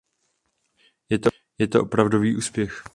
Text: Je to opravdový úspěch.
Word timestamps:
Je 1.59 1.67
to 1.67 1.81
opravdový 1.83 2.35
úspěch. 2.35 2.83